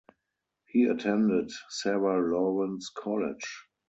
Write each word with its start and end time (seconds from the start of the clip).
He 0.65 0.85
attended 0.85 1.51
Sarah 1.69 2.19
Lawrence 2.27 2.89
College. 2.89 3.65